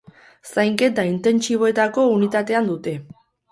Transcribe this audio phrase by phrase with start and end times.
[0.53, 2.97] Zainketa intentsiboetako unitatean dute.